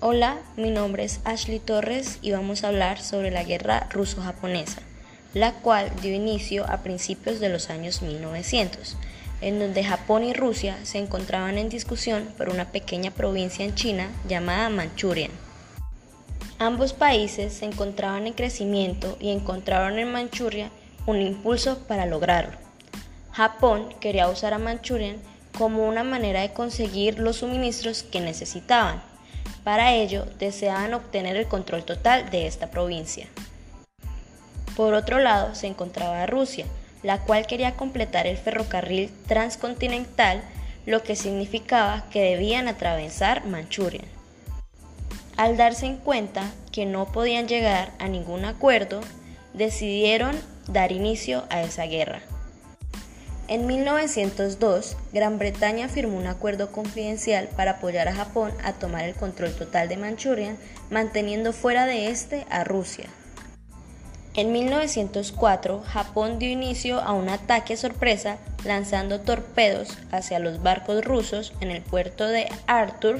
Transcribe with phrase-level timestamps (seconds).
[0.00, 4.80] Hola, mi nombre es Ashley Torres y vamos a hablar sobre la guerra ruso-japonesa,
[5.34, 8.96] la cual dio inicio a principios de los años 1900,
[9.40, 14.08] en donde Japón y Rusia se encontraban en discusión por una pequeña provincia en China
[14.28, 15.30] llamada Manchuria.
[16.60, 20.70] Ambos países se encontraban en crecimiento y encontraron en Manchuria
[21.06, 22.56] un impulso para lograrlo.
[23.32, 25.16] Japón quería usar a Manchuria
[25.58, 29.07] como una manera de conseguir los suministros que necesitaban.
[29.64, 33.26] Para ello, deseaban obtener el control total de esta provincia.
[34.76, 36.64] Por otro lado, se encontraba Rusia,
[37.02, 40.42] la cual quería completar el ferrocarril transcontinental,
[40.86, 44.04] lo que significaba que debían atravesar Manchuria.
[45.36, 49.00] Al darse en cuenta que no podían llegar a ningún acuerdo,
[49.54, 52.22] decidieron dar inicio a esa guerra.
[53.48, 59.14] En 1902, Gran Bretaña firmó un acuerdo confidencial para apoyar a Japón a tomar el
[59.14, 60.56] control total de Manchuria,
[60.90, 63.06] manteniendo fuera de este a Rusia.
[64.34, 71.54] En 1904, Japón dio inicio a un ataque sorpresa lanzando torpedos hacia los barcos rusos
[71.62, 73.18] en el puerto de Arthur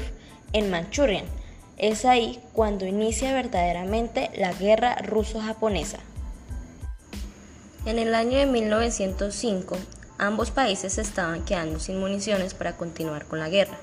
[0.52, 1.22] en Manchuria.
[1.78, 6.00] Es ahí cuando inicia verdaderamente la guerra ruso-japonesa.
[7.86, 9.78] En el año de 1905,
[10.20, 13.78] Ambos países estaban quedando sin municiones para continuar con la guerra.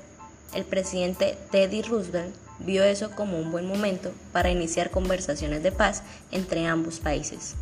[0.52, 6.02] El presidente Teddy Roosevelt vio eso como un buen momento para iniciar conversaciones de paz
[6.30, 7.54] entre ambos países.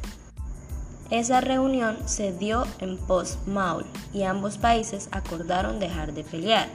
[1.10, 6.68] Esa reunión se dio en Post-Maul y ambos países acordaron dejar de pelear.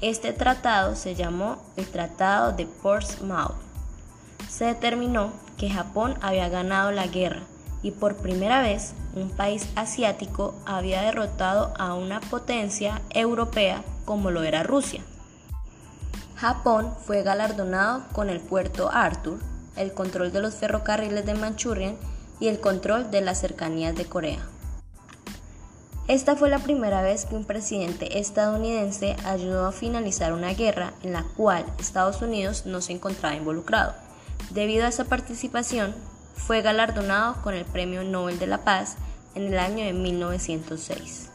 [0.00, 3.56] Este tratado se llamó el Tratado de Portsmouth.
[4.48, 7.42] Se determinó que Japón había ganado la guerra
[7.82, 14.42] y por primera vez un país asiático había derrotado a una potencia europea como lo
[14.42, 15.02] era Rusia.
[16.36, 19.38] Japón fue galardonado con el puerto Arthur,
[19.76, 21.94] el control de los ferrocarriles de Manchuria
[22.40, 24.46] y el control de las cercanías de Corea.
[26.08, 31.12] Esta fue la primera vez que un presidente estadounidense ayudó a finalizar una guerra en
[31.12, 33.94] la cual Estados Unidos no se encontraba involucrado.
[34.50, 35.96] Debido a esa participación,
[36.36, 38.96] fue galardonado con el Premio Nobel de la Paz
[39.34, 41.30] en el año de 1906.